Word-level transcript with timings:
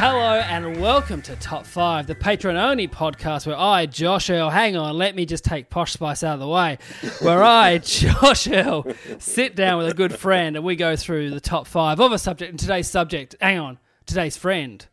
Hello 0.00 0.34
and 0.38 0.80
welcome 0.80 1.20
to 1.22 1.34
Top 1.34 1.66
5, 1.66 2.06
the 2.06 2.14
patron 2.14 2.56
only 2.56 2.86
podcast 2.86 3.48
where 3.48 3.58
I, 3.58 3.86
Josh 3.86 4.30
Earl, 4.30 4.48
hang 4.48 4.76
on, 4.76 4.96
let 4.96 5.16
me 5.16 5.26
just 5.26 5.42
take 5.42 5.70
Posh 5.70 5.94
Spice 5.94 6.22
out 6.22 6.34
of 6.34 6.38
the 6.38 6.46
way, 6.46 6.78
where 7.20 7.42
I, 7.42 7.78
Josh 7.82 8.46
Earl, 8.46 8.86
sit 9.18 9.56
down 9.56 9.78
with 9.78 9.88
a 9.88 9.94
good 9.94 10.14
friend 10.14 10.54
and 10.54 10.64
we 10.64 10.76
go 10.76 10.94
through 10.94 11.30
the 11.30 11.40
top 11.40 11.66
5 11.66 11.98
of 11.98 12.12
a 12.12 12.18
subject. 12.18 12.50
And 12.50 12.60
today's 12.60 12.86
subject, 12.86 13.34
hang 13.40 13.58
on, 13.58 13.80
today's 14.06 14.36
friend 14.36 14.86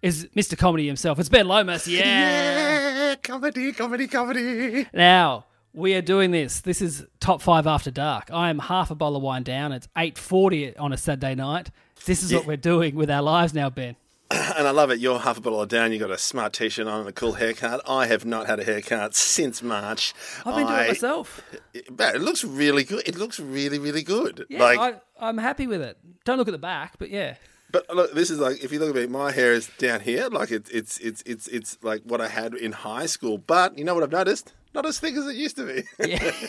is 0.00 0.28
Mr. 0.36 0.56
Comedy 0.56 0.86
himself. 0.86 1.18
It's 1.18 1.28
Ben 1.28 1.48
Lomas, 1.48 1.88
yeah. 1.88 3.08
Yeah, 3.08 3.14
comedy, 3.16 3.72
comedy, 3.72 4.06
comedy. 4.06 4.86
Now, 4.94 5.46
we 5.74 5.96
are 5.96 6.02
doing 6.02 6.30
this. 6.30 6.60
This 6.60 6.80
is 6.80 7.04
Top 7.18 7.42
5 7.42 7.66
After 7.66 7.90
Dark. 7.90 8.30
I 8.32 8.48
am 8.48 8.60
half 8.60 8.92
a 8.92 8.94
bottle 8.94 9.16
of 9.16 9.24
wine 9.24 9.42
down. 9.42 9.72
It's 9.72 9.88
8.40 9.96 10.78
on 10.78 10.92
a 10.92 10.96
Saturday 10.96 11.34
night. 11.34 11.72
This 12.06 12.22
is 12.22 12.32
what 12.32 12.46
we're 12.46 12.56
doing 12.56 12.94
with 12.94 13.10
our 13.10 13.22
lives 13.22 13.54
now, 13.54 13.68
Ben. 13.68 13.96
And 14.56 14.66
I 14.66 14.70
love 14.70 14.90
it. 14.90 14.98
You're 14.98 15.18
half 15.18 15.38
a 15.38 15.40
bottle 15.40 15.60
of 15.60 15.68
down. 15.68 15.92
You've 15.92 16.00
got 16.00 16.10
a 16.10 16.18
smart 16.18 16.52
t-shirt 16.52 16.86
on 16.86 17.00
and 17.00 17.08
a 17.08 17.12
cool 17.12 17.32
haircut. 17.32 17.80
I 17.88 18.06
have 18.06 18.24
not 18.24 18.46
had 18.46 18.60
a 18.60 18.64
haircut 18.64 19.14
since 19.14 19.62
March. 19.62 20.14
I've 20.44 20.56
been 20.56 20.66
doing 20.66 20.78
it 20.78 20.88
myself. 20.88 21.42
But 21.90 22.14
it 22.14 22.20
looks 22.20 22.44
really 22.44 22.84
good. 22.84 23.06
It 23.06 23.16
looks 23.16 23.40
really, 23.40 23.78
really 23.78 24.02
good. 24.02 24.46
Yeah, 24.48 24.62
like, 24.62 24.78
I, 24.78 25.00
I'm 25.28 25.38
happy 25.38 25.66
with 25.66 25.80
it. 25.82 25.98
Don't 26.24 26.38
look 26.38 26.48
at 26.48 26.52
the 26.52 26.58
back, 26.58 26.94
but 26.98 27.10
yeah. 27.10 27.34
but 27.70 27.88
look, 27.94 28.14
this 28.14 28.30
is 28.30 28.38
like 28.38 28.62
if 28.62 28.72
you 28.72 28.78
look 28.78 28.90
at 28.90 28.94
me, 28.94 29.06
my 29.06 29.32
hair 29.32 29.52
is 29.52 29.68
down 29.78 30.00
here. 30.00 30.28
Like 30.28 30.50
it's 30.50 30.70
it's 30.70 30.98
it's 30.98 31.22
it's 31.22 31.48
it's 31.48 31.78
like 31.82 32.02
what 32.04 32.20
I 32.20 32.28
had 32.28 32.54
in 32.54 32.72
high 32.72 33.06
school. 33.06 33.38
But 33.38 33.78
you 33.78 33.84
know 33.84 33.94
what 33.94 34.02
I've 34.02 34.12
noticed? 34.12 34.52
Not 34.74 34.86
as 34.86 34.98
thick 34.98 35.14
as 35.14 35.26
it 35.26 35.36
used 35.36 35.56
to 35.56 35.66
be. 35.66 35.84
Yeah. 36.08 36.32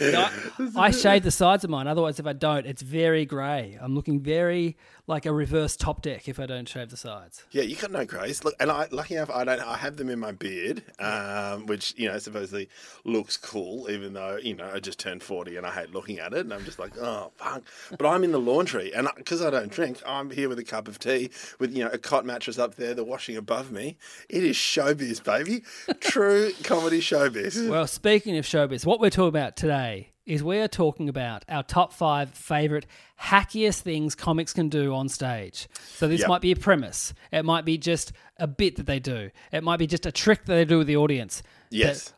No, 0.00 0.30
I, 0.76 0.86
I 0.86 0.90
shave 0.92 1.24
the 1.24 1.30
sides 1.30 1.62
of 1.62 1.68
mine. 1.68 1.86
Otherwise, 1.86 2.18
if 2.18 2.26
I 2.26 2.32
don't, 2.32 2.64
it's 2.64 2.80
very 2.80 3.26
grey. 3.26 3.78
I'm 3.78 3.94
looking 3.94 4.18
very 4.18 4.78
like 5.06 5.26
a 5.26 5.32
reverse 5.32 5.76
top 5.76 6.00
deck 6.00 6.28
if 6.28 6.40
I 6.40 6.46
don't 6.46 6.66
shave 6.66 6.88
the 6.88 6.96
sides. 6.96 7.44
Yeah, 7.50 7.64
you 7.64 7.76
got 7.76 7.90
no 7.90 8.06
grace. 8.06 8.44
Look, 8.44 8.54
and 8.58 8.70
I, 8.70 8.86
lucky 8.90 9.16
enough, 9.16 9.28
I 9.28 9.44
don't. 9.44 9.60
I 9.60 9.76
have 9.76 9.96
them 9.96 10.08
in 10.08 10.18
my 10.18 10.32
beard, 10.32 10.82
um, 10.98 11.66
which 11.66 11.92
you 11.98 12.08
know 12.08 12.16
supposedly 12.18 12.68
looks 13.04 13.36
cool, 13.36 13.90
even 13.90 14.14
though 14.14 14.38
you 14.42 14.54
know 14.54 14.70
I 14.72 14.80
just 14.80 14.98
turned 14.98 15.22
forty 15.22 15.56
and 15.56 15.66
I 15.66 15.72
hate 15.72 15.90
looking 15.90 16.18
at 16.18 16.32
it, 16.32 16.40
and 16.40 16.54
I'm 16.54 16.64
just 16.64 16.78
like, 16.78 16.96
oh 16.96 17.32
fuck. 17.36 17.62
But 17.98 18.06
I'm 18.06 18.24
in 18.24 18.32
the 18.32 18.40
laundry, 18.40 18.94
and 18.94 19.08
because 19.16 19.42
I 19.42 19.50
don't 19.50 19.70
drink, 19.70 20.00
I'm 20.06 20.30
here 20.30 20.48
with 20.48 20.58
a 20.58 20.64
cup 20.64 20.88
of 20.88 20.98
tea, 20.98 21.30
with 21.58 21.76
you 21.76 21.84
know 21.84 21.90
a 21.90 21.98
cot 21.98 22.24
mattress 22.24 22.58
up 22.58 22.76
there, 22.76 22.94
the 22.94 23.04
washing 23.04 23.36
above 23.36 23.70
me. 23.70 23.98
It 24.28 24.44
is 24.44 24.56
showbiz, 24.56 25.22
baby, 25.22 25.62
true 26.00 26.52
comedy 26.80 27.00
showbiz. 27.00 27.68
Well, 27.68 27.86
speaking 27.86 28.36
of 28.38 28.44
showbiz, 28.46 28.86
what 28.86 29.00
we're 29.00 29.10
talking 29.10 29.28
about 29.28 29.54
today 29.56 30.12
is 30.24 30.42
we 30.42 30.58
are 30.60 30.68
talking 30.68 31.08
about 31.08 31.44
our 31.48 31.62
top 31.62 31.92
five 31.92 32.30
favourite 32.30 32.86
hackiest 33.20 33.80
things 33.80 34.14
comics 34.14 34.52
can 34.52 34.68
do 34.68 34.94
on 34.94 35.08
stage. 35.08 35.68
So 35.96 36.08
this 36.08 36.20
Yep. 36.20 36.28
might 36.28 36.40
be 36.40 36.52
a 36.52 36.56
premise. 36.56 37.12
It 37.32 37.44
might 37.44 37.64
be 37.64 37.76
just 37.76 38.12
a 38.38 38.46
bit 38.46 38.76
that 38.76 38.86
they 38.86 38.98
do. 39.00 39.30
It 39.52 39.62
might 39.62 39.78
be 39.78 39.86
just 39.86 40.06
a 40.06 40.12
trick 40.12 40.44
that 40.46 40.54
they 40.54 40.64
do 40.64 40.78
with 40.78 40.86
the 40.86 40.96
audience. 40.96 41.42
yes, 41.70 42.14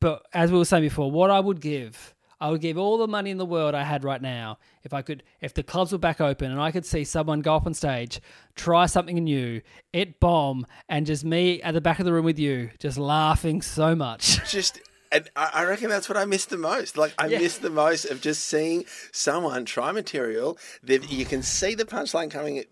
But 0.00 0.24
as 0.32 0.50
we 0.50 0.58
were 0.58 0.64
saying 0.64 0.82
before, 0.84 1.10
what 1.10 1.30
I 1.30 1.38
would 1.40 1.60
give, 1.60 2.14
I 2.42 2.50
would 2.50 2.60
give 2.60 2.76
all 2.76 2.98
the 2.98 3.06
money 3.06 3.30
in 3.30 3.38
the 3.38 3.46
world 3.46 3.72
I 3.76 3.84
had 3.84 4.02
right 4.02 4.20
now 4.20 4.58
if 4.82 4.92
I 4.92 5.00
could, 5.00 5.22
if 5.40 5.54
the 5.54 5.62
clubs 5.62 5.92
were 5.92 5.98
back 5.98 6.20
open 6.20 6.50
and 6.50 6.60
I 6.60 6.72
could 6.72 6.84
see 6.84 7.04
someone 7.04 7.40
go 7.40 7.54
up 7.54 7.66
on 7.66 7.72
stage, 7.72 8.20
try 8.56 8.86
something 8.86 9.14
new, 9.22 9.62
it 9.92 10.18
bomb, 10.18 10.66
and 10.88 11.06
just 11.06 11.24
me 11.24 11.62
at 11.62 11.72
the 11.72 11.80
back 11.80 12.00
of 12.00 12.04
the 12.04 12.12
room 12.12 12.24
with 12.24 12.40
you, 12.40 12.70
just 12.80 12.98
laughing 12.98 13.62
so 13.62 13.94
much. 13.94 14.40
just 14.50 14.80
and 15.12 15.30
I 15.36 15.64
reckon 15.66 15.88
that's 15.88 16.08
what 16.08 16.18
I 16.18 16.24
miss 16.24 16.46
the 16.46 16.56
most. 16.56 16.96
Like 16.96 17.14
I 17.16 17.26
Yeah. 17.26 17.38
miss 17.38 17.58
the 17.58 17.70
most 17.70 18.06
of 18.06 18.20
just 18.20 18.44
seeing 18.44 18.86
someone 19.12 19.64
try 19.64 19.92
material 19.92 20.58
that 20.82 21.12
you 21.12 21.24
can 21.24 21.42
see 21.42 21.76
the 21.76 21.84
punchline 21.84 22.28
coming 22.28 22.64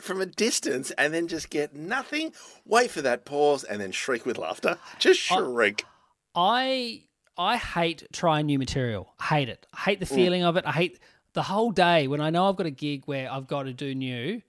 from 0.00 0.20
a 0.20 0.26
distance, 0.26 0.92
and 0.92 1.12
then 1.12 1.26
just 1.26 1.50
get 1.50 1.74
nothing. 1.74 2.32
Wait 2.64 2.92
for 2.92 3.02
that 3.02 3.24
pause, 3.24 3.64
and 3.64 3.80
then 3.80 3.90
shriek 3.90 4.24
with 4.26 4.38
laughter. 4.38 4.78
Just 5.00 5.18
shriek. 5.18 5.84
I 5.86 5.88
I 6.40 7.07
hate 7.56 8.04
trying 8.12 8.46
new 8.46 8.58
material. 8.58 9.14
I 9.18 9.24
hate 9.24 9.48
it. 9.48 9.66
I 9.72 9.80
hate 9.80 10.00
the 10.00 10.06
mm. 10.06 10.14
feeling 10.14 10.42
of 10.42 10.56
it. 10.56 10.66
I 10.66 10.72
hate 10.72 10.98
the 11.34 11.42
whole 11.42 11.70
day 11.70 12.08
when 12.08 12.20
I 12.20 12.30
know 12.30 12.48
I've 12.48 12.56
got 12.56 12.66
a 12.66 12.70
gig 12.70 13.04
where 13.06 13.30
I've 13.30 13.46
got 13.46 13.62
to 13.64 13.72
do 13.72 13.94
new. 13.94 14.42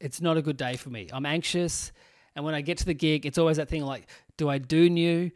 It's 0.00 0.20
not 0.20 0.36
a 0.36 0.42
good 0.42 0.56
day 0.56 0.76
for 0.76 0.90
me. 0.90 1.08
I'm 1.12 1.26
anxious, 1.26 1.92
and 2.34 2.44
when 2.44 2.54
I 2.54 2.60
get 2.60 2.78
to 2.78 2.86
the 2.86 2.94
gig, 2.94 3.26
it's 3.26 3.36
always 3.36 3.56
that 3.58 3.68
thing 3.68 3.84
like, 3.84 4.08
do 4.36 4.48
I 4.48 4.58
do 4.58 4.88
new? 4.88 5.30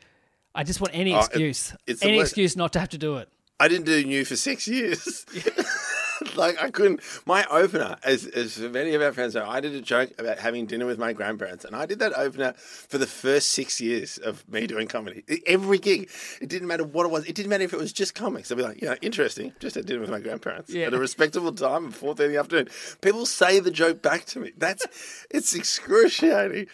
I 0.55 0.63
just 0.63 0.81
want 0.81 0.95
any 0.95 1.13
Oh, 1.13 1.19
it- 1.19 1.27
excuse, 1.27 1.75
it's 1.87 2.01
the 2.01 2.09
any 2.09 2.21
excuse 2.21 2.57
not 2.57 2.73
to 2.75 2.81
have 2.81 2.91
to 2.91 2.99
do 2.99 3.17
it. 3.17 3.29
I 3.59 3.69
didn't 3.69 3.87
do 3.87 4.05
new 4.05 4.25
for 4.25 4.37
six 4.37 4.67
years. 4.67 5.27
like 6.37 6.63
I 6.63 6.71
couldn't. 6.71 7.01
My 7.27 7.45
opener, 7.51 7.97
as 8.05 8.27
as 8.27 8.59
many 8.59 8.95
of 8.95 9.03
our 9.03 9.13
friends 9.13 9.35
know, 9.35 9.49
I 9.49 9.61
did 9.61 9.75
a 9.75 9.81
joke 9.81 10.13
about 10.19 10.39
having 10.39 10.67
dinner 10.67 10.87
with 10.87 10.99
my 10.99 11.13
grandparents, 11.13 11.65
and 11.65 11.75
I 11.77 11.87
did 11.87 11.99
that 12.01 12.13
opener 12.17 12.53
for 12.55 12.99
the 12.99 13.07
first 13.07 13.51
six 13.53 13.81
years 13.81 14.19
of 14.19 14.49
me 14.49 14.67
doing 14.67 14.89
comedy. 14.89 15.25
Every 15.47 15.79
gig, 15.79 16.11
it 16.41 16.49
didn't 16.49 16.69
matter 16.69 16.85
what 16.85 17.07
it 17.07 17.11
was. 17.13 17.25
It 17.27 17.35
didn't 17.35 17.51
matter 17.51 17.65
if 17.65 17.73
it 17.73 17.79
was 17.79 17.93
just 17.93 18.15
comics. 18.15 18.51
I'd 18.51 18.57
be 18.57 18.63
like, 18.63 18.81
you 18.83 18.89
know, 18.89 18.97
interesting. 19.03 19.53
Just 19.61 19.75
had 19.77 19.87
dinner 19.87 20.01
with 20.01 20.11
my 20.11 20.21
grandparents 20.21 20.71
Yeah. 20.71 20.87
at 20.87 20.95
a 20.95 20.99
respectable 20.99 21.53
time 21.53 21.87
at 21.89 21.95
four 21.95 22.15
thirty 22.15 22.27
in 22.29 22.33
the 22.35 22.41
afternoon. 22.41 22.69
People 23.01 23.27
say 23.27 23.61
the 23.61 23.71
joke 23.71 24.03
back 24.03 24.25
to 24.27 24.41
me. 24.41 24.53
That's 24.57 24.87
it's 25.31 25.55
excruciating. 25.55 26.67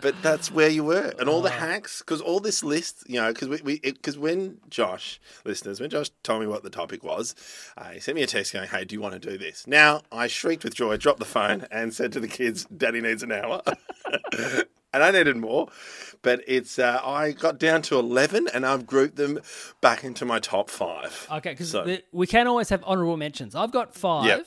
But 0.00 0.14
that's 0.22 0.52
where 0.52 0.68
you 0.68 0.84
were, 0.84 1.12
and 1.18 1.28
all 1.28 1.42
the 1.42 1.50
hacks, 1.50 1.98
because 1.98 2.20
all 2.20 2.38
this 2.38 2.62
list, 2.62 3.02
you 3.08 3.20
know, 3.20 3.32
because 3.32 3.48
we, 3.62 3.80
because 3.80 4.16
when 4.16 4.58
Josh, 4.70 5.18
listeners, 5.44 5.80
when 5.80 5.90
Josh 5.90 6.10
told 6.22 6.40
me 6.40 6.46
what 6.46 6.62
the 6.62 6.70
topic 6.70 7.02
was, 7.02 7.34
uh, 7.76 7.90
he 7.90 7.98
sent 7.98 8.14
me 8.14 8.22
a 8.22 8.26
text 8.28 8.52
going, 8.52 8.68
"Hey, 8.68 8.84
do 8.84 8.94
you 8.98 9.02
want 9.02 9.20
to 9.20 9.30
do 9.30 9.38
this?" 9.38 9.66
Now 9.66 10.02
I 10.12 10.26
shrieked 10.26 10.64
with 10.64 10.74
joy, 10.74 10.96
dropped 10.96 11.18
the 11.20 11.24
phone, 11.24 11.66
and 11.70 11.94
said 11.94 12.12
to 12.12 12.20
the 12.20 12.28
kids, 12.28 12.64
"Daddy 12.66 13.00
needs 13.00 13.22
an 13.22 13.32
hour," 13.32 13.62
and 14.92 15.02
I 15.02 15.10
needed 15.10 15.36
more. 15.36 15.68
But 16.22 16.42
it's 16.46 16.78
uh, 16.78 17.00
I 17.04 17.30
got 17.32 17.58
down 17.58 17.82
to 17.82 17.98
eleven, 17.98 18.48
and 18.52 18.66
I've 18.66 18.86
grouped 18.86 19.16
them 19.16 19.38
back 19.80 20.04
into 20.04 20.24
my 20.24 20.38
top 20.40 20.68
five. 20.70 21.26
Okay, 21.30 21.50
because 21.50 21.70
So- 21.70 21.98
we 22.12 22.26
can 22.26 22.46
always 22.46 22.68
have 22.70 22.82
honourable 22.84 23.16
mentions. 23.16 23.54
I've 23.54 23.72
got 23.72 23.94
five. 23.94 24.26
Yep. 24.26 24.46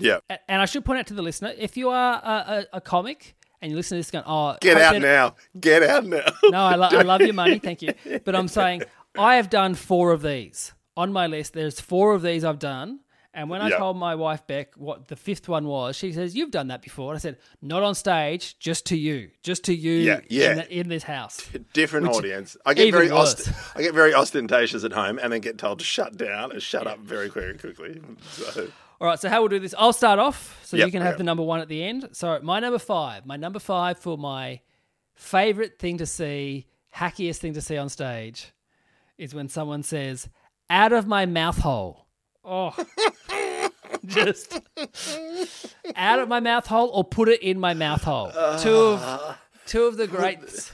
Yeah, 0.00 0.18
A- 0.30 0.38
And 0.48 0.62
I 0.62 0.64
should 0.66 0.84
point 0.84 1.00
out 1.00 1.08
to 1.08 1.14
the 1.14 1.22
listener, 1.22 1.52
if 1.58 1.76
you 1.76 1.88
are 1.88 2.20
a, 2.22 2.66
a, 2.72 2.76
a 2.76 2.80
comic 2.80 3.34
and 3.60 3.72
you 3.72 3.76
listen 3.76 3.96
to 3.96 3.98
this 3.98 4.12
going, 4.12 4.22
oh, 4.28 4.56
get 4.60 4.76
out 4.80 5.02
now, 5.02 5.34
get 5.58 5.82
out 5.82 6.06
now. 6.06 6.22
No, 6.44 6.58
I, 6.60 6.76
lo- 6.76 6.88
I 6.92 7.02
love 7.02 7.20
your 7.20 7.32
money, 7.34 7.58
thank 7.68 7.82
you. 7.82 7.94
But 8.24 8.36
I'm 8.36 8.46
saying 8.46 8.82
I 9.18 9.34
have 9.34 9.50
done 9.50 9.74
four 9.74 10.12
of 10.12 10.22
these 10.22 10.72
on 10.96 11.12
my 11.12 11.26
list. 11.26 11.52
There's 11.52 11.80
four 11.80 12.14
of 12.14 12.22
these 12.22 12.44
I've 12.44 12.60
done. 12.60 13.00
And 13.34 13.50
when 13.50 13.60
I 13.60 13.68
Yeah. 13.68 13.76
told 13.78 13.96
my 13.98 14.14
wife 14.14 14.46
Beck 14.46 14.74
what 14.76 15.08
the 15.08 15.14
fifth 15.16 15.48
one 15.48 15.66
was, 15.66 15.94
she 15.96 16.12
says, 16.12 16.34
"You've 16.34 16.50
done 16.50 16.68
that 16.68 16.80
before." 16.82 17.12
And 17.12 17.16
I 17.18 17.20
said, 17.20 17.36
"Not 17.60 17.82
on 17.82 17.94
stage, 17.94 18.58
just 18.58 18.86
to 18.86 18.96
you, 18.96 19.30
just 19.42 19.64
to 19.64 19.74
you 19.74 19.92
Yeah, 19.92 20.20
yeah. 20.28 20.50
In, 20.50 20.56
the, 20.56 20.78
in 20.80 20.88
this 20.88 21.02
house." 21.04 21.46
different 21.74 22.08
Which- 22.08 22.16
audience. 22.16 22.56
I 22.64 22.74
get 22.74 22.90
very 22.90 23.10
ost- 23.10 23.50
I 23.76 23.82
get 23.82 23.94
very 23.94 24.14
ostentatious 24.14 24.82
at 24.82 24.92
home, 24.92 25.18
and 25.22 25.32
then 25.32 25.40
get 25.40 25.58
told 25.58 25.78
to 25.80 25.84
shut 25.84 26.16
down 26.16 26.52
and 26.52 26.62
shut 26.62 26.86
up 26.86 27.00
very 27.00 27.28
very 27.28 27.56
quickly. 27.56 28.00
So, 28.32 28.68
All 29.00 29.06
right, 29.06 29.20
so 29.20 29.28
how 29.28 29.40
we'll 29.42 29.48
do 29.48 29.60
this? 29.60 29.74
I'll 29.78 29.92
start 29.92 30.18
off, 30.18 30.58
so 30.64 30.76
Yep, 30.76 30.86
you 30.86 30.92
can 30.92 31.02
have 31.02 31.12
yep. 31.12 31.18
the 31.18 31.24
number 31.24 31.42
one 31.44 31.60
at 31.60 31.68
the 31.68 31.84
end. 31.84 32.08
So 32.12 32.40
my 32.42 32.58
number 32.58 32.78
five, 32.80 33.26
my 33.26 33.36
number 33.36 33.60
five 33.60 33.98
for 33.98 34.18
my 34.18 34.60
favorite 35.14 35.78
thing 35.78 35.98
to 35.98 36.06
see, 36.06 36.66
hackiest 36.96 37.36
thing 37.38 37.52
to 37.54 37.60
see 37.60 37.76
on 37.76 37.88
stage, 37.90 38.52
is 39.18 39.34
when 39.34 39.48
someone 39.48 39.82
says, 39.84 40.28
"Out 40.70 40.92
of 40.92 41.06
my 41.06 41.26
mouth 41.26 41.58
hole." 41.58 42.06
Oh, 42.50 42.74
just 44.06 44.58
out 45.96 46.18
of 46.18 46.28
my 46.28 46.40
mouth 46.40 46.66
hole, 46.66 46.88
or 46.94 47.04
put 47.04 47.28
it 47.28 47.42
in 47.42 47.58
my 47.60 47.74
mouth 47.74 48.02
hole. 48.04 48.30
two 48.58 48.74
of 48.74 49.38
two 49.66 49.82
of 49.84 49.96
the 49.96 50.06
greats. 50.06 50.72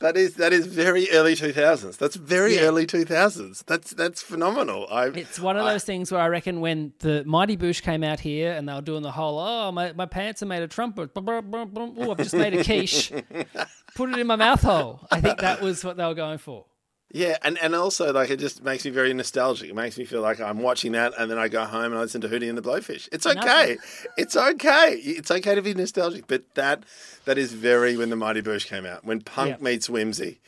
that 0.00 0.14
is 0.16 0.34
that 0.34 0.52
is 0.52 0.66
very 0.66 1.10
early 1.10 1.34
two 1.34 1.52
thousands. 1.54 1.96
That's 1.96 2.16
very 2.16 2.56
Yeah. 2.56 2.62
early 2.62 2.84
two 2.86 3.04
thousands. 3.06 3.64
That's 3.66 3.92
that's 3.92 4.20
phenomenal. 4.22 4.86
I, 4.90 5.06
It's 5.06 5.40
one 5.40 5.56
of 5.56 5.64
I- 5.64 5.72
those 5.72 5.84
things 5.84 6.12
where 6.12 6.20
I 6.20 6.28
reckon 6.28 6.60
when 6.60 6.92
the 6.98 7.24
Mighty 7.24 7.56
Boosh 7.56 7.80
came 7.82 8.04
out 8.04 8.20
here 8.20 8.52
and 8.52 8.68
they 8.68 8.74
were 8.74 8.82
doing 8.82 9.02
the 9.02 9.10
whole, 9.12 9.38
oh, 9.38 9.72
my, 9.72 9.92
my 9.92 10.04
pants 10.06 10.42
are 10.42 10.46
made 10.46 10.62
of 10.62 10.68
trumpet. 10.70 11.10
Oh, 11.16 12.10
I've 12.10 12.18
just 12.18 12.34
made 12.34 12.52
a 12.54 12.62
quiche. 12.62 13.10
Put 13.94 14.10
it 14.10 14.18
in 14.18 14.26
my 14.26 14.36
mouth 14.36 14.60
hole. 14.62 15.00
I 15.10 15.22
think 15.22 15.38
that 15.40 15.62
was 15.62 15.82
what 15.82 15.96
they 15.96 16.04
were 16.04 16.14
going 16.14 16.36
for. 16.38 16.66
Yeah, 17.12 17.36
and, 17.42 17.56
and 17.62 17.74
also 17.74 18.12
like 18.12 18.30
it 18.30 18.38
just 18.40 18.64
makes 18.64 18.84
me 18.84 18.90
very 18.90 19.14
nostalgic. 19.14 19.70
It 19.70 19.74
makes 19.76 19.96
me 19.96 20.04
feel 20.04 20.20
like 20.22 20.40
I'm 20.40 20.58
watching 20.58 20.92
that, 20.92 21.14
and 21.18 21.30
then 21.30 21.38
I 21.38 21.46
go 21.48 21.64
home 21.64 21.84
and 21.84 21.94
I 21.94 22.00
listen 22.00 22.20
to 22.22 22.28
Hootie 22.28 22.48
and 22.48 22.58
the 22.58 22.62
Blowfish. 22.62 23.08
It's 23.12 23.26
okay. 23.26 23.76
It's 24.18 24.36
okay. 24.36 24.94
It's 25.02 25.30
okay 25.30 25.54
to 25.54 25.62
be 25.62 25.72
nostalgic, 25.72 26.26
but 26.26 26.42
that 26.56 26.82
that 27.24 27.38
is 27.38 27.52
very 27.52 27.96
when 27.96 28.10
the 28.10 28.16
Mighty 28.16 28.42
Boosh 28.42 28.66
came 28.66 28.84
out, 28.84 29.04
when 29.04 29.20
punk 29.20 29.50
Yeah. 29.50 29.56
meets 29.64 29.88
whimsy. 29.88 30.40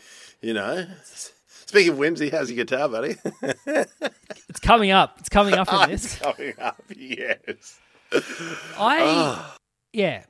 You 0.43 0.55
know. 0.55 0.87
Speaking 1.66 1.93
of 1.93 1.99
whimsy, 1.99 2.31
how's 2.31 2.50
your 2.50 2.56
guitar, 2.64 2.88
buddy? 2.88 3.16
It's 4.49 4.61
coming 4.61 4.90
up. 4.90 5.16
It's 5.20 5.28
coming 5.28 5.54
up 5.54 5.69
it's 5.90 6.02
this. 6.02 6.19
coming 6.19 6.54
up. 6.58 6.82
Yes. 6.96 7.78
I 8.78 9.00
ah. 9.00 9.56
yeah. 9.93 10.25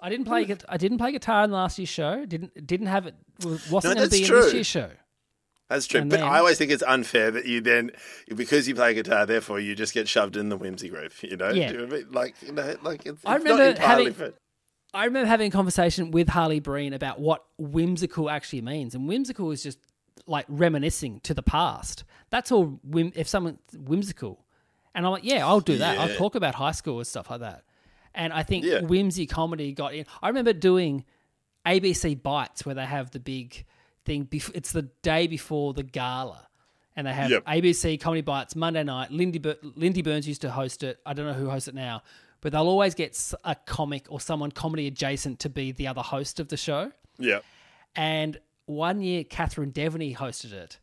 I 0.00 0.08
didn't 0.08 0.24
play. 0.26 0.46
I 0.68 0.76
didn't 0.76 0.98
play 0.98 1.12
guitar 1.12 1.44
in 1.44 1.50
last 1.52 1.78
year's 1.78 1.88
show. 1.88 2.24
Didn't 2.26 2.66
didn't 2.66 2.88
have 2.88 3.06
it. 3.06 3.14
Wasn't 3.44 3.84
No, 3.84 3.94
going 3.94 4.08
to 4.08 4.10
be 4.10 4.22
in 4.22 4.26
true. 4.28 4.42
this 4.42 4.52
year's 4.54 4.66
show. 4.66 4.90
That's 5.70 5.86
true. 5.86 6.00
And 6.00 6.10
but 6.10 6.18
then- 6.20 6.28
I 6.28 6.38
always 6.40 6.58
think 6.58 6.70
it's 6.70 6.82
unfair 6.82 7.30
that 7.30 7.46
you 7.46 7.62
then, 7.62 7.92
because 8.34 8.68
you 8.68 8.74
play 8.74 8.92
guitar, 8.92 9.24
therefore 9.24 9.58
you 9.60 9.74
just 9.74 9.94
get 9.94 10.06
shoved 10.08 10.36
in 10.36 10.50
the 10.50 10.56
whimsy 10.58 10.88
group. 10.90 11.12
You 11.22 11.36
know? 11.38 11.50
Yeah. 11.50 11.70
You 11.70 11.78
know 11.78 11.84
I 11.84 11.86
mean? 11.86 12.06
Like, 12.10 12.34
you 12.42 12.52
know, 12.52 12.76
like 12.82 13.06
it's, 13.06 13.24
I 13.24 13.36
it's 13.36 13.44
not 13.44 13.50
remember 13.52 13.64
entirely 13.70 14.04
having- 14.06 14.14
fair. 14.14 14.32
I 14.92 15.04
remember 15.04 15.28
having 15.28 15.46
a 15.46 15.50
conversation 15.52 16.10
with 16.10 16.28
Harley 16.28 16.58
Breen 16.58 16.92
about 16.92 17.20
what 17.20 17.44
whimsical 17.56 18.28
actually 18.28 18.60
means, 18.62 18.94
and 18.96 19.06
whimsical 19.08 19.52
is 19.52 19.62
just 19.62 19.78
like 20.26 20.44
reminiscing 20.48 21.20
to 21.20 21.32
the 21.32 21.42
past. 21.44 22.02
That's 22.30 22.50
all. 22.50 22.80
Whim- 22.82 23.12
if 23.14 23.28
someone's 23.28 23.60
whimsical, 23.78 24.44
and 24.94 25.06
I'm 25.06 25.12
like, 25.12 25.24
yeah, 25.24 25.46
I'll 25.46 25.60
do 25.60 25.78
that. 25.78 25.96
I'll 25.98 26.16
talk 26.16 26.34
about 26.34 26.56
high 26.56 26.72
school 26.72 26.98
and 26.98 27.06
stuff 27.06 27.30
like 27.30 27.38
that. 27.40 27.62
And 28.16 28.32
I 28.32 28.42
think 28.42 28.64
Yeah. 28.64 28.80
whimsy 28.80 29.26
comedy 29.26 29.72
got 29.72 29.94
in. 29.94 30.06
I 30.20 30.26
remember 30.26 30.52
doing 30.52 31.04
ABC 31.64 32.20
Bites 32.20 32.66
where 32.66 32.74
they 32.74 32.84
have 32.86 33.12
the 33.12 33.20
big 33.20 33.64
thing. 34.10 34.26
Bef- 34.26 34.50
it's 34.54 34.72
the 34.72 34.82
day 35.02 35.26
before 35.28 35.72
the 35.72 35.82
gala, 35.84 36.48
and 36.96 37.06
they 37.06 37.12
have 37.14 37.30
Yep. 37.30 37.44
ABC 37.46 37.96
Comedy 38.00 38.22
Bites 38.22 38.56
Monday 38.56 38.82
night. 38.82 39.10
Lindy 39.12 39.38
Bur- 39.38 39.58
Lindy 39.76 40.02
Burns 40.02 40.26
used 40.26 40.40
to 40.42 40.50
host 40.50 40.82
it. 40.82 40.98
I 41.06 41.12
don't 41.14 41.26
know 41.26 41.32
who 41.34 41.48
hosts 41.48 41.68
it 41.68 41.74
now, 41.74 42.02
but 42.40 42.50
they'll 42.52 42.66
always 42.68 42.94
get 42.94 43.16
a 43.44 43.54
comic 43.54 44.06
or 44.08 44.20
someone 44.20 44.50
comedy 44.50 44.86
adjacent 44.88 45.38
to 45.40 45.48
be 45.48 45.70
the 45.72 45.86
other 45.86 46.02
host 46.02 46.40
of 46.40 46.48
the 46.48 46.56
show. 46.56 46.90
Yeah. 47.18 47.40
And 47.94 48.38
one 48.66 49.00
year, 49.00 49.22
Catherine 49.24 49.72
Deveny 49.72 50.16
hosted 50.16 50.52
it, 50.52 50.78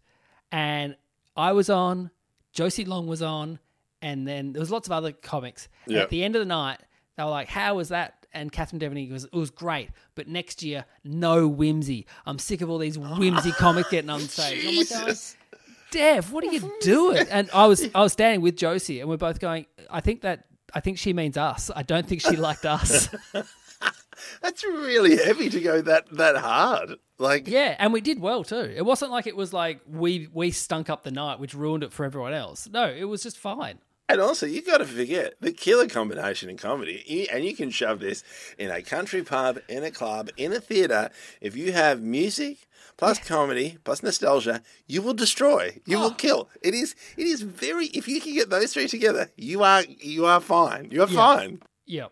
and 0.52 0.96
I 1.36 1.52
was 1.52 1.70
on. 1.70 2.12
Josie 2.54 2.86
Long 2.86 3.08
was 3.08 3.22
on, 3.22 3.60
and 4.02 4.28
then 4.28 4.54
there 4.54 4.60
was 4.62 4.72
lots 4.72 4.88
of 4.88 4.92
other 4.92 5.12
comics. 5.12 5.68
Yeah. 5.86 6.02
At 6.04 6.10
the 6.10 6.24
end 6.24 6.36
of 6.36 6.40
the 6.40 6.46
night, 6.46 6.80
they 7.18 7.24
were 7.24 7.30
like, 7.30 7.50
"How 7.50 7.76
was 7.76 7.90
that?" 7.90 8.17
And 8.34 8.52
Catherine 8.52 8.80
Deveny 8.80 9.12
was, 9.12 9.26
"It 9.26 9.34
was 9.34 9.50
great, 9.50 9.90
but 10.16 10.28
next 10.28 10.62
year, 10.62 10.86
no 11.04 11.48
whimsy. 11.48 12.06
I'm 12.26 12.40
sick 12.40 12.62
of 12.62 12.70
all 12.70 12.78
these 12.78 12.98
whimsy 12.98 13.52
comics 13.54 13.90
getting 13.90 14.10
on 14.10 14.20
stage." 14.22 14.60
I'm 14.60 14.66
like, 14.66 14.88
Jesus. 14.88 15.36
Oh, 15.42 15.58
Dev, 15.92 16.34
what 16.34 16.44
are 16.44 16.52
you 16.52 16.74
doing? 16.82 17.26
And 17.30 17.50
I 17.54 17.66
was 17.68 17.88
I 17.96 18.02
was 18.02 18.14
standing 18.14 18.42
with 18.42 18.58
Josie, 18.58 19.00
and 19.00 19.10
we're 19.10 19.18
both 19.18 19.40
going. 19.40 19.66
I 19.90 20.02
think 20.02 20.22
that 20.22 20.46
I 20.74 20.82
think 20.82 20.98
she 20.98 21.14
means 21.14 21.38
us. 21.38 21.72
I 21.76 21.84
don't 21.84 22.06
think 22.08 22.22
she 22.22 22.36
liked 22.36 22.66
us. 22.66 23.10
That's 24.42 24.64
really 24.64 25.16
heavy 25.18 25.50
to 25.50 25.62
go 25.62 25.82
that 25.82 26.10
that 26.12 26.36
hard. 26.38 26.96
Like, 27.20 27.48
yeah, 27.48 27.76
and 27.80 27.94
we 27.94 28.02
did 28.02 28.20
well 28.20 28.44
too. 28.44 28.74
It 28.76 28.86
wasn't 28.86 29.12
like 29.12 29.28
it 29.28 29.36
was 29.36 29.54
like 29.54 29.80
we 29.88 30.28
we 30.34 30.52
stunk 30.52 30.90
up 30.90 31.04
the 31.04 31.12
night, 31.12 31.40
which 31.40 31.54
ruined 31.54 31.84
it 31.84 31.94
for 31.94 32.06
everyone 32.06 32.34
else. 32.34 32.68
No, 32.72 32.88
it 32.88 33.06
was 33.06 33.24
just 33.24 33.38
fine. 33.38 33.80
And 34.09 34.21
also 34.21 34.45
you've 34.45 34.65
got 34.65 34.77
to 34.77 34.86
forget 34.86 35.36
the 35.42 35.51
killer 35.51 35.88
combination 35.88 36.50
in 36.50 36.57
comedy, 36.57 37.27
and 37.31 37.44
you 37.45 37.56
can 37.56 37.69
shove 37.69 38.00
this 38.00 38.24
in 38.57 38.71
a 38.71 38.81
country 38.81 39.24
pub, 39.24 39.59
in 39.68 39.83
a 39.83 39.92
club, 39.92 40.30
in 40.38 40.54
a 40.54 40.59
theater. 40.59 41.09
If 41.42 41.56
you 41.56 41.71
have 41.74 42.01
music 42.01 42.68
plus 42.98 43.19
comedy 43.19 43.77
plus 43.83 44.01
nostalgia, 44.01 44.62
you 44.88 45.01
will 45.01 45.13
destroy. 45.13 45.80
You 45.86 45.98
Oh. 45.98 46.01
will 46.01 46.12
kill. 46.12 46.50
It 46.62 46.74
is. 46.74 46.95
It 47.18 47.27
is 47.27 47.42
very. 47.42 47.88
If 47.88 48.07
you 48.07 48.19
can 48.21 48.33
get 48.33 48.50
those 48.50 48.74
three 48.74 48.88
together, 48.88 49.30
you 49.36 49.63
are 49.63 49.83
you 49.83 50.25
are 50.25 50.39
fine. 50.42 50.89
You 50.92 51.04
are 51.04 51.07
fine. 51.07 51.62
Yep. 51.86 52.12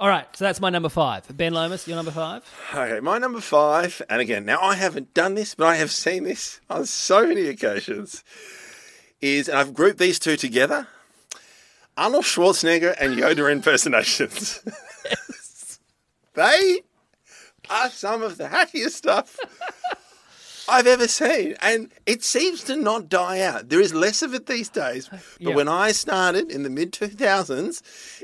All 0.00 0.08
right, 0.08 0.26
so 0.36 0.44
that's 0.44 0.60
my 0.60 0.68
number 0.68 0.88
five. 0.88 1.24
Ben 1.36 1.52
Lomas, 1.54 1.86
your 1.86 1.94
number 1.94 2.10
five. 2.10 2.42
Okay, 2.74 2.98
my 2.98 3.18
number 3.18 3.40
five, 3.40 4.02
and 4.10 4.20
again, 4.20 4.44
now 4.44 4.60
I 4.60 4.74
haven't 4.74 5.14
done 5.14 5.36
this, 5.36 5.54
but 5.54 5.66
I 5.68 5.76
have 5.76 5.92
seen 5.92 6.24
this 6.24 6.60
on 6.68 6.86
so 6.86 7.24
many 7.24 7.46
occasions, 7.46 8.24
is, 9.20 9.48
and 9.48 9.56
I've 9.56 9.74
grouped 9.74 9.98
these 10.00 10.18
two 10.18 10.36
together 10.36 10.88
Arnold 11.96 12.24
Schwarzenegger 12.24 12.94
and 12.98 13.16
Yoda 13.16 13.50
impersonations. 13.52 14.60
they 16.34 16.80
are 17.70 17.90
some 17.90 18.22
of 18.22 18.38
the 18.38 18.48
hackiest 18.48 18.92
stuff 18.92 19.38
I've 20.68 20.86
ever 20.86 21.08
seen, 21.08 21.56
and 21.60 21.90
it 22.06 22.22
seems 22.24 22.62
to 22.64 22.76
not 22.76 23.08
die 23.08 23.40
out. 23.40 23.68
There 23.68 23.80
is 23.80 23.92
less 23.92 24.22
of 24.22 24.32
it 24.32 24.46
these 24.46 24.68
days, 24.68 25.08
but 25.08 25.20
Yeah. 25.38 25.54
when 25.54 25.68
I 25.68 25.92
started 25.92 26.50
in 26.50 26.62
the 26.62 26.70
mid 26.70 26.92
2000s, 26.92 27.82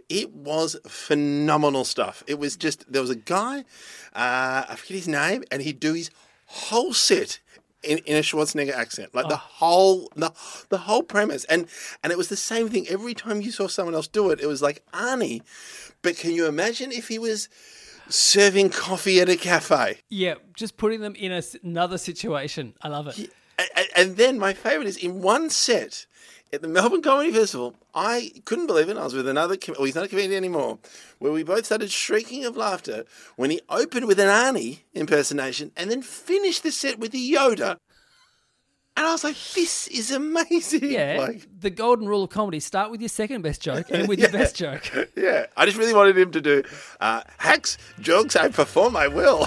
it 0.08 0.30
was 0.32 0.76
phenomenal 0.86 1.84
stuff. 1.84 2.22
It 2.26 2.38
was 2.38 2.56
just, 2.56 2.90
there 2.90 3.02
was 3.02 3.10
a 3.10 3.16
guy, 3.16 3.60
uh, 4.14 4.64
I 4.68 4.76
forget 4.76 4.96
his 4.96 5.08
name, 5.08 5.44
and 5.50 5.62
he'd 5.62 5.80
do 5.80 5.92
his 5.94 6.10
whole 6.46 6.94
set. 6.94 7.40
In, 7.84 7.98
in 7.98 8.16
a 8.16 8.22
Schwarzenegger 8.22 8.75
accent, 8.75 9.14
like 9.14 9.28
the 9.28 9.36
oh. 9.36 9.36
whole 9.36 10.12
the, 10.16 10.32
the 10.69 10.78
whole 10.78 11.04
premise, 11.04 11.44
and 11.44 11.69
and 12.02 12.10
it 12.12 12.19
was 12.19 12.28
the 12.28 12.36
same 12.36 12.69
thing 12.69 12.88
every 12.88 13.14
time 13.14 13.40
you 13.40 13.52
saw 13.52 13.69
someone 13.69 13.94
else 13.94 14.08
do 14.08 14.30
it. 14.30 14.40
It 14.40 14.46
was 14.46 14.60
like 14.60 14.82
Arnie, 14.92 15.42
but 16.02 16.16
can 16.16 16.32
you 16.32 16.46
imagine 16.46 16.90
if 16.90 17.06
he 17.06 17.20
was 17.20 17.48
serving 18.08 18.70
coffee 18.70 19.20
at 19.20 19.28
a 19.28 19.36
cafe? 19.36 19.98
Yeah, 20.08 20.34
just 20.54 20.76
putting 20.76 21.02
them 21.02 21.14
in 21.14 21.30
a 21.30 21.42
another 21.62 21.98
situation. 21.98 22.75
I 22.82 22.88
love 22.88 23.06
it. 23.06 23.19
A- 23.19 23.28
a- 23.58 23.99
And 23.99 24.16
then 24.16 24.38
my 24.38 24.52
favourite 24.55 24.87
is 24.88 24.96
in 24.96 25.22
one 25.22 25.50
set 25.50 26.06
at 26.52 26.62
the 26.62 26.69
Melbourne 26.69 27.02
Comedy 27.02 27.31
Festival. 27.32 27.75
I 27.94 28.32
couldn't 28.44 28.66
believe 28.69 28.88
it. 28.88 28.96
I 28.96 29.05
was 29.05 29.14
with 29.14 29.28
another, 29.28 29.56
com- 29.56 29.75
well, 29.78 29.84
he's 29.84 29.94
not 29.94 30.05
a 30.05 30.08
comedian 30.08 30.32
anymore, 30.37 30.78
where 31.19 31.32
we 31.32 31.43
both 31.43 31.66
started 31.66 31.90
shrieking 31.90 32.44
of 32.44 32.56
laughter 32.56 33.05
when 33.37 33.50
he 33.50 33.60
opened 33.69 34.06
with 34.06 34.19
an 34.20 34.28
Arnie 34.28 34.81
impersonation 34.94 35.72
and 35.76 35.90
then 35.90 36.00
finished 36.02 36.62
the 36.62 36.72
set 36.72 36.99
with 36.99 37.10
the 37.12 37.32
Yoda. 37.32 37.76
And 38.96 39.06
I 39.06 39.12
was 39.12 39.22
like, 39.22 39.37
this 39.55 39.87
is 39.88 40.11
amazing. 40.11 40.90
Yeah, 40.90 41.16
Like, 41.28 41.46
the 41.61 41.70
golden 41.70 42.08
rule 42.08 42.25
of 42.25 42.31
comedy: 42.31 42.58
start 42.58 42.90
with 42.90 43.00
your 43.00 43.08
second 43.08 43.43
best 43.43 43.61
joke 43.61 43.87
and 43.90 44.08
with 44.08 44.19
your 44.25 44.31
best 44.31 44.56
joke. 44.56 44.90
yeah. 45.16 45.46
I 45.56 45.66
just 45.66 45.76
really 45.78 45.94
wanted 45.94 46.16
him 46.19 46.32
to 46.32 46.40
do 46.40 46.62
uh, 47.00 47.22
hacks, 47.37 47.78
jokes, 48.00 48.34
I 48.37 48.49
perform, 48.49 48.96
I 48.96 49.06
will. 49.08 49.46